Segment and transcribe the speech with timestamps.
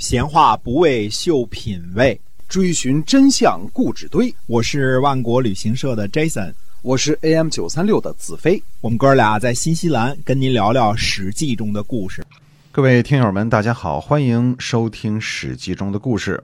[0.00, 4.34] 闲话不为秀品味，追寻真相固执堆。
[4.46, 8.60] 我是万国旅行社的 Jason，我是 AM 九三六的子飞。
[8.80, 12.24] 我们哥俩在新西兰跟您聊聊《史记》中的故事。
[12.72, 16.42] 各位听友们，大家好，欢迎收听《史记》中的故事。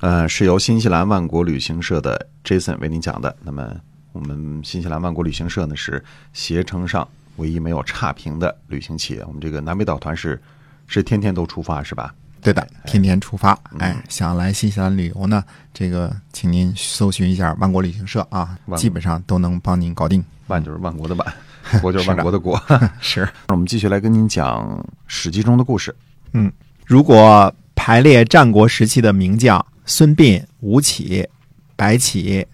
[0.00, 3.36] 呃，是由新西兰万国旅行社的 Jason 为您讲的。
[3.44, 3.76] 那么，
[4.10, 9.22] 我们新西兰万国旅行社呢是携程上唯一没有差评的旅行企业。
[9.24, 10.42] 我们这个南北岛团是
[10.88, 12.12] 是天天都出发，是吧？
[12.40, 13.58] 对的，天天出发。
[13.78, 20.24] 哎，想来新西兰旅游呢，这个请您搜寻一下万国旅行社啊，基本上都能帮您搞定。
[20.46, 21.34] 万就是万国的万，
[21.82, 22.60] 国就是万国的国。
[23.00, 23.28] 是。
[23.48, 25.94] 那我们继续来跟您讲《史记》中的故事。
[26.32, 26.52] 嗯，
[26.86, 29.64] 如果排列战国时期的名将。
[29.90, 31.26] 孙膑、吴起、
[31.74, 32.46] 白起、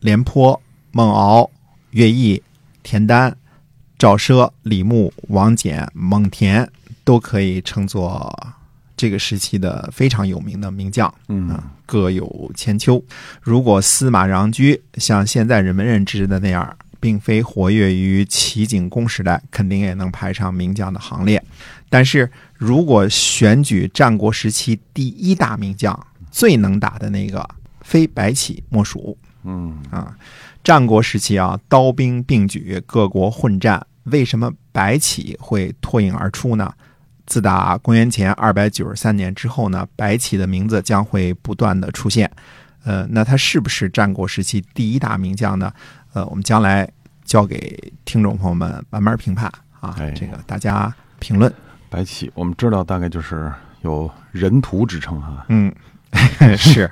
[0.00, 0.60] 廉颇、
[0.92, 1.50] 孟敖、
[1.92, 2.42] 乐毅、
[2.82, 3.34] 田丹、
[3.98, 6.68] 赵奢、李牧、王翦、蒙恬，
[7.02, 8.30] 都可以称作
[8.96, 11.12] 这个时期的非常有名的名将。
[11.28, 13.02] 嗯，各有千秋。
[13.40, 21.42] 如果司马穰苴像现在人们认知的那样，并非活跃于齐景公时代，肯定也能排上名将的行列。
[21.88, 27.46] 但是如果选举战国时期第一大名将，最能打的那个
[27.82, 29.16] 非白起莫属。
[29.44, 30.16] 嗯啊，
[30.62, 33.86] 战国时期啊，刀兵并举，各国混战。
[34.04, 36.72] 为什么白起会脱颖而出呢？
[37.26, 42.30] 自打公元前二百九十三年之后呢，白起的名字将会不断的出现。
[42.84, 45.72] 呃，那他是不是战国时期第一大名将呢？
[46.12, 46.88] 呃，我们将来
[47.24, 49.96] 交给听众朋友们慢慢评判啊。
[50.14, 51.52] 这个大家评论。
[51.88, 53.52] 白起，我们知道大概就是
[53.82, 55.46] 有人屠之称哈。
[55.48, 55.74] 嗯。
[56.56, 56.88] 是，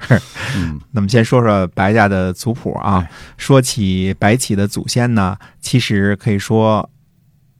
[0.90, 3.08] 那么先说说白家的族谱啊。
[3.36, 6.90] 说起白起的祖先呢，其实可以说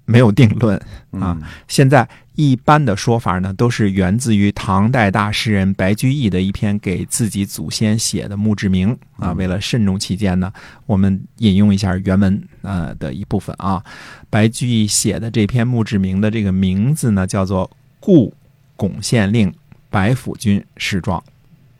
[0.05, 0.77] 没有定论
[1.13, 1.39] 啊。
[1.69, 9.33] 现在一般的说法呢，都是源自于唐代大诗人白居易的一篇给自己祖先写的墓志铭啊。
[9.33, 10.53] 为了慎重起见呢，
[10.87, 13.85] 我们引用一下原文呃的一部分啊。
[14.31, 17.69] 白居易写的这篇墓志铭的这个名字呢，叫做
[18.01, 18.33] 《故
[18.77, 19.53] 巩县令
[19.91, 21.21] 白府君世状》。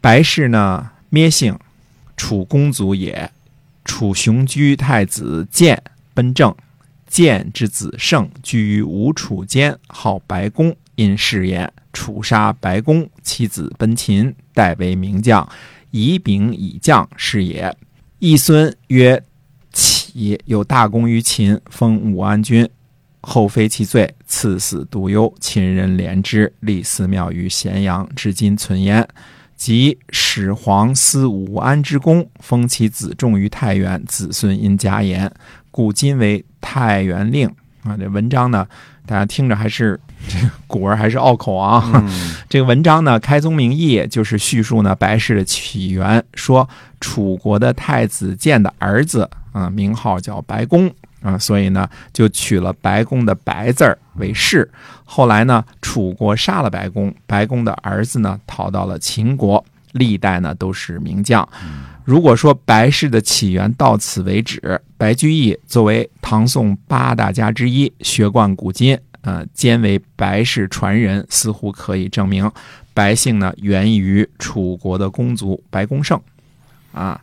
[0.01, 1.59] 白氏呢，咩姓，
[2.17, 3.31] 楚公族也。
[3.85, 5.83] 楚雄居太子建
[6.15, 6.55] 奔正，
[7.13, 11.71] 建之子胜居于吴楚间，号白公，因是也。
[11.93, 15.47] 楚杀白公，其子奔秦，代为名将。
[15.91, 17.77] 以丙以将是也。
[18.19, 19.23] 一孙曰
[19.75, 22.67] 启，有大功于秦，封武安君。
[23.21, 25.33] 后非其罪，赐死杜忧。
[25.39, 29.07] 秦人怜之，立寺庙于咸阳，至今存焉。
[29.63, 35.33] 即始皇思武安之功，封其子重于太原，子孙因家言，
[35.71, 37.49] 故今为太原令。
[37.85, 38.67] 啊，这文章呢，
[39.07, 42.05] 大家听着还是这个古文还是拗口啊。
[42.51, 46.69] 这个文章呢，开宗明义就是叙述呢白氏的起源，说
[47.01, 50.93] 楚国的太子建的儿子啊，名号叫白公。
[51.23, 54.69] 啊，所以呢，就取了白宫的“白”字儿为氏。
[55.05, 61.49] 后来呢，楚国杀了白宫，白宫的儿子呢逃到了秦国，历代呢都是名将。
[62.05, 72.51] 如果说白氏的起源到此为止，白居易作为唐宋八大家之一，学贯古今，呃，兼为白氏传人，似乎可以证明
[72.93, 76.21] 白姓呢源于楚国的公族白公胜。
[76.93, 77.21] 啊，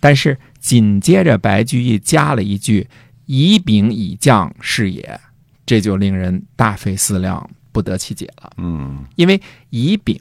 [0.00, 2.88] 但是紧接着白居易加了一句。
[3.26, 5.18] 乙丙乙将是也，
[5.64, 8.52] 这就令人大费思量，不得其解了。
[8.58, 9.40] 嗯，因为
[9.70, 10.18] 乙丙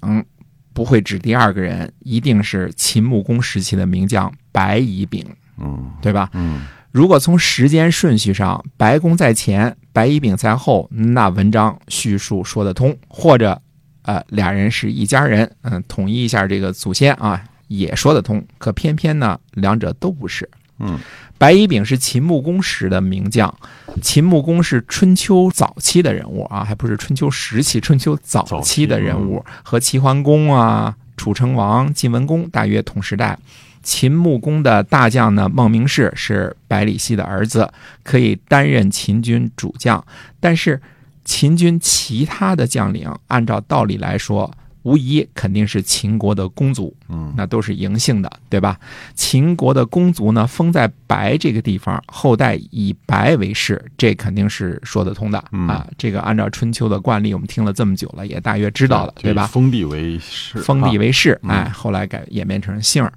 [0.73, 5.25] 不会指第二个人，一定是秦穆公时期的名将白乙丙。
[5.57, 6.29] 嗯，对吧？
[6.33, 13.61] 嗯，如果从时间顺序上，白公在前，白乙丙在后，那文章叙述说得通；或者，
[14.01, 18.43] 呃，俩人是一家人，嗯，统一一下这个祖先啊，也说得通。
[18.57, 20.49] 可偏偏呢，两者都不是。
[20.79, 20.99] 嗯。
[21.43, 23.53] 白乙丙是秦穆公时的名将，
[24.01, 33.38] 秦穆公是春秋早期的人物啊，还不是春秋时期，春秋早期的人物，和齐桓公啊、楚成王、晋文公大约同时代。
[33.81, 37.69] 秦穆公的大将呢，孟明视是百里奚的儿子，
[38.03, 40.01] 可以担任秦军主将，
[40.39, 40.81] 但是
[41.25, 44.50] 秦军其他的将领，按照道理来说。
[44.83, 48.80] 无疑肯定是秦国的公族，嗯，那都是嬴姓的，对吧？
[49.15, 55.88] 秦国的公族呢，封在白这个地方，后代以白为氏，这肯定是说得通的啊。
[55.97, 59.47] 这个按照春秋的惯例，我们听了这么久了，也大约知道了，对吧？
[59.47, 63.12] 封地为氏， 封地为氏，哎，后来改演变成姓儿。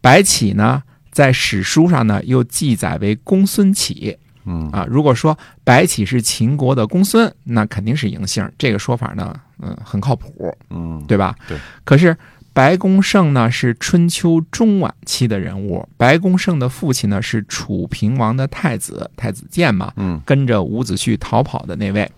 [0.00, 4.86] 白起呢，在史书上呢又记载为公孙启，嗯啊。
[4.88, 11.34] 如果说白起是秦国的公孙，那肯定是嬴姓，这个说法呢，嗯，很靠谱，嗯，对吧？
[11.48, 11.58] 对。
[11.84, 12.16] 可是
[12.52, 22.10] 白公胜呢是春秋中晚期的人物，白公胜的父亲呢是楚平王的太子，太子建嘛，嗯跟着伍子胥逃跑的那位。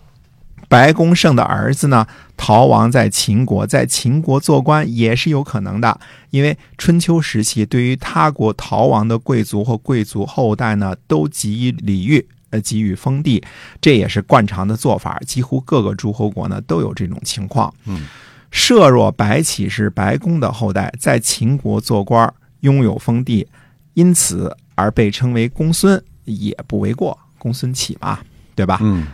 [0.69, 5.99] 白公胜的儿子呢，逃亡在秦国，在秦国做官也是有可能的，
[6.31, 13.43] 因为春秋时期对于他国逃亡的贵族或贵族后代呢，都给予礼遇，呃，给予封地，
[13.79, 17.71] 这也是惯常的做法，几乎各个诸侯国呢都有这种情况。
[17.85, 18.07] 嗯，
[18.49, 23.47] 设若白起是白公的后代，在秦国做官，拥有封地，
[23.93, 27.17] 因此而被称为公孙，也不为过。
[27.37, 28.19] 公孙起嘛，
[28.55, 28.79] 对吧？
[28.81, 29.05] 嗯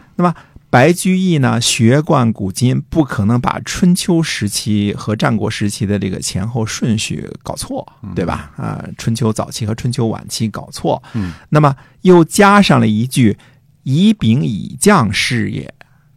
[0.70, 7.86] 白居易呢，学贯古今，不可能把春秋时期和战国时期的这个前后顺序搞错，
[8.16, 8.52] 对吧？
[8.56, 11.02] 啊，春秋早期和春秋晚期搞错。
[11.14, 13.36] 嗯，那么又加上了一句
[13.82, 15.74] “以丙以将事也”，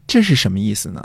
[0.06, 1.02] 这是什么意思呢？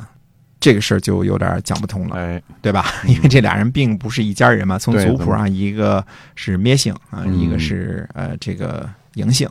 [0.59, 2.85] 这个事儿就有点讲不通了，哎，对吧？
[3.07, 6.05] 因为这俩人并不是一家人嘛，从族谱上一个
[6.35, 9.49] 是咩姓啊，嗯一个是呃这个嬴姓。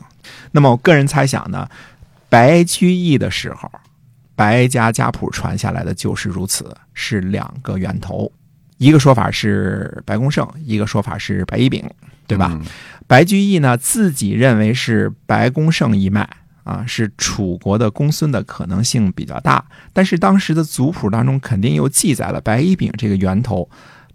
[0.51, 1.67] 那么我个人猜想呢，
[2.29, 3.71] 白居易的时候，
[4.37, 8.31] 白家家谱传下来的就是如此，是两个源头。
[8.77, 11.83] 一个说法是白公胜，一个说法是白一丙，
[12.27, 12.51] 对吧？
[12.53, 12.61] 嗯
[13.07, 16.29] 白居易呢自己认为是白公胜一脉
[16.63, 19.65] 啊，是楚国的公孙的可能性比较大。
[19.93, 23.67] 但是当时的族谱当中肯定又记载了白一丙这个源头，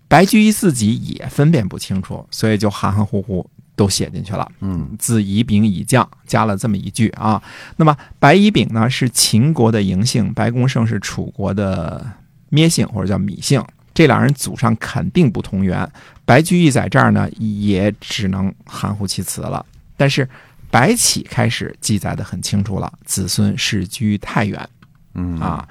[0.09, 3.51] 白居易自己也分辨不清楚，所以就含含糊糊
[3.83, 4.49] 都写进去了。
[4.61, 7.43] 嗯自乙丙乙将，加了这么一句啊。
[7.77, 12.07] 那么白乙丙呢是秦国的嬴姓，白公胜是楚国的
[12.49, 13.61] 咩姓或者叫芈姓，
[13.93, 15.91] 这两人祖上肯定不同源。
[16.25, 19.67] 白居易在这儿呢也只能含糊其辞了。
[19.97, 20.29] 但是
[20.71, 24.69] 白起开始记载的很清楚了，子孙世居太原。
[25.15, 25.69] 嗯啊，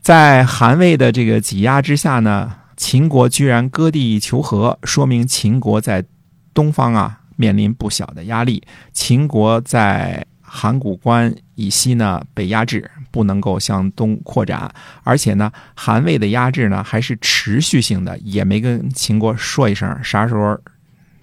[0.00, 6.04] 在韩魏的这个挤压之下呢，秦国居然割地求和，说明秦国在
[6.52, 8.62] 东方啊面临不小的压力。
[8.92, 14.72] 秦国在函谷关以西呢被压制，不能够向东扩展，
[15.02, 20.58] 而且呢，韩魏的压制呢还是持续性的，也没跟秦国说一声啥时候。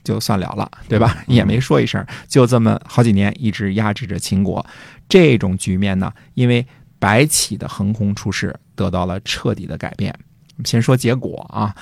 [0.03, 1.23] 就算了了， 对吧？
[1.27, 4.65] 也没说一声，就这么好几年一直压制着秦国。
[5.07, 6.65] 这种局面呢，因为
[6.97, 10.11] 白起的横空出世得到了彻底的改变。
[10.55, 11.75] 我们先说结果啊，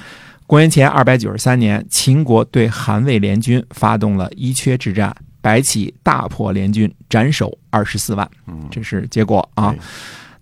[0.50, 9.80] 公元前二百九十三年，秦国对韩魏联军发动了伊阙之战，白起大破联军，斩首二十四万，嗯这是结果啊对。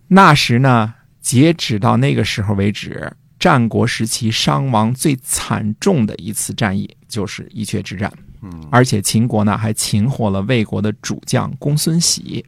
[0.08, 8.10] 那时呢，截止到那个时候为止，战国时期伤亡最惨重的一次战役就是伊阙之战。
[8.42, 12.46] 嗯而且秦国呢还擒获了魏国的主将公孙喜。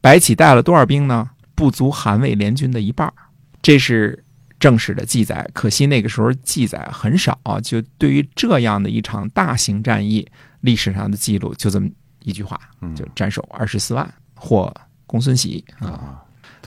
[0.00, 1.30] 白起带了多少兵呢？
[1.54, 3.14] 不足韩魏联军的一半儿
[3.62, 4.24] 这是
[4.66, 5.48] 正史的记载。
[5.52, 10.26] 可惜那个时候记载很少啊，就对于这样的一场大型战役，
[10.60, 11.88] 历史上的记录就这么
[12.24, 14.74] 一句话，嗯就斩首二十四万，获
[15.06, 15.64] 公孙喜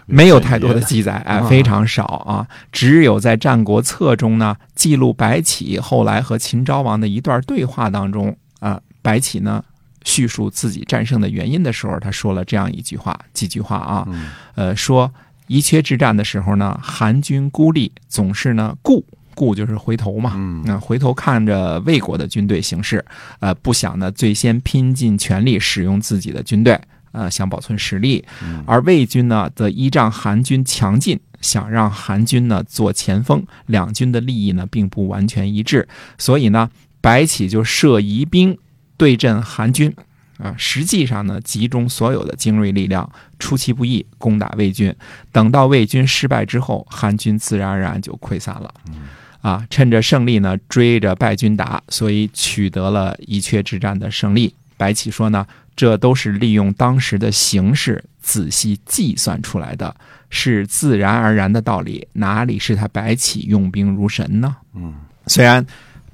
[0.06, 2.48] 没有太多的记载，非常少啊。
[2.72, 9.64] 只有在《战国策》中呢，记录白起后来和秦昭王的一段对话当中啊，白起呢
[10.06, 15.14] 叙述自己战胜的原因的时候，他说了这样一句话，几句话啊，嗯呃，说
[15.50, 19.04] 宜阙之战的时候呢，韩军孤立，总是呢顾
[19.34, 23.04] 顾就是回头嘛，嗯那回头看着魏国的军队形势，
[23.40, 26.80] 呃，不想呢最先拼尽全力使用自己的军队，
[27.14, 28.24] 呃，想保存实力。
[28.44, 35.88] 嗯而魏军呢，则依仗韩军强劲，想让韩军呢做前锋，两军的利益呢并不完全一致，
[36.20, 36.70] 所以呢，
[37.02, 38.56] 白起就设疑兵
[38.98, 39.92] 对阵韩军。
[40.42, 44.96] 啊，实际上呢，集中所有的精锐力量，出其不意攻打魏军。
[45.32, 48.74] 等到魏军失败之后，韩军自然而然就溃散了。
[49.42, 54.56] 啊，趁着胜利呢，追着败军打，所以取得了伊阙之战的胜利。
[54.78, 59.94] 白起说呢，这都是利用当时的形势仔细计算出来的，
[60.30, 64.56] 是自然而然的道理，哪里是他白起用兵如神呢？
[64.74, 64.94] 嗯，
[65.28, 65.66] 虽然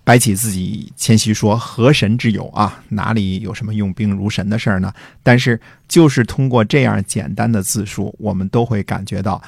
[0.05, 4.93] 白起自己谦虚说何神之有啊，哪里有什么用兵如神的事儿呢？
[5.23, 9.41] 但是就是通过这样简单的自述，我们都会感觉到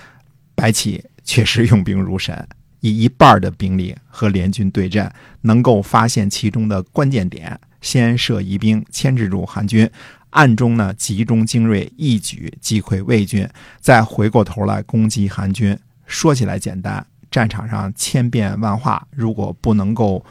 [0.55, 2.45] 白起确实用兵如神。
[2.79, 5.11] 以一半的兵力和联军对阵，
[5.41, 9.89] 能够发现其中的关键点，先设疑兵，牵制住韩军，
[10.31, 13.47] 暗中呢集中精锐，一举击溃魏军，
[13.79, 15.77] 再回过头来攻击韩军。
[16.05, 20.23] 说起来简单，战场上千变万化，如果不能够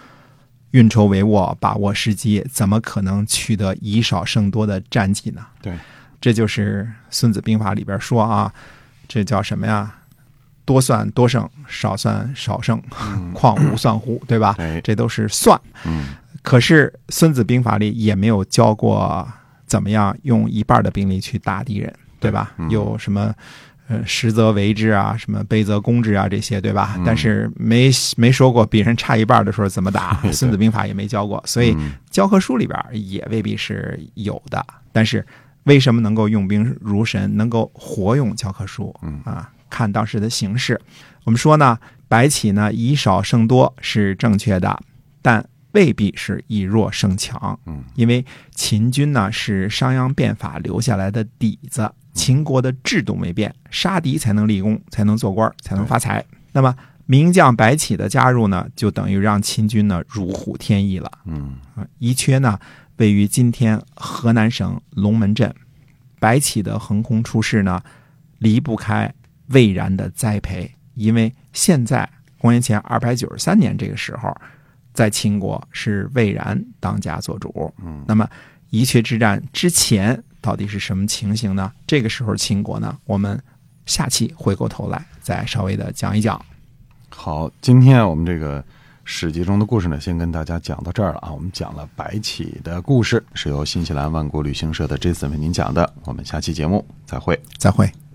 [0.76, 5.40] 运筹帷幄，把握时机，怎么可能取得以少胜多的战绩呢？
[5.62, 5.72] 对，
[6.20, 8.52] 这就是《孙子兵法》里边说啊，
[9.08, 9.90] 这叫什么呀？
[10.66, 12.78] 多算多胜，少算少胜，
[13.32, 14.22] 况无算乎？
[14.28, 14.54] 对吧？
[14.84, 15.58] 这都是算。
[15.86, 16.08] 嗯。
[16.42, 19.26] 可是《孙子兵法》里也没有教过
[19.64, 21.90] 怎么样用一半的兵力去打敌人，
[22.20, 22.52] 对吧？
[22.68, 23.34] 有什么
[23.88, 27.00] 呃实则为之啊，什么卑则攻之啊这些，对吧？
[27.04, 31.76] 但是没没说过比人差一半的时候怎么打，《孙子兵法》也没教过，所以
[32.10, 34.64] 教科书里边也未必是有的。
[34.92, 35.24] 但是
[35.64, 38.94] 为什么能够用兵如神，能够活用教科书？
[39.24, 40.80] 啊，看当时的形势。
[41.24, 41.78] 我们说呢，
[42.08, 44.78] 白起呢以少胜多是正确的，
[45.22, 45.46] 但。
[45.72, 48.24] 未必是以弱胜强，嗯，因为
[48.54, 56.24] 秦军呢是商鞅变法留下来的底子，秦国的制度没变，杀敌才能立功，才能做官，才能发财。
[56.52, 62.58] 那么名将白起的加入呢，就等于让秦军呢如虎添翼了，嗯啊，宜阙呢
[62.96, 65.54] 位于今天河南省龙门镇，
[66.18, 67.80] 白起的横空出世呢
[68.38, 69.14] 离不开
[69.50, 72.08] 魏然的栽培，因为现在
[72.38, 74.34] 公元前二百九十三年这个时候。
[74.96, 78.26] 在秦国是魏然当家做主，嗯，那么
[78.70, 81.72] 宜阙之战之前到底是什么情形呢？
[81.88, 83.42] 这个时候秦国呢，我们
[83.84, 86.40] 下期回过头来再稍微的讲一讲。
[87.08, 88.64] 好，今天我们这个
[89.02, 91.32] 史记中的故事呢，先跟大家讲到这儿了啊。
[91.32, 95.92] 我们讲了白起的故事，是由新西兰万国旅行社的 Jason 为您讲的。
[96.04, 98.05] 我们下期节目再会，再会。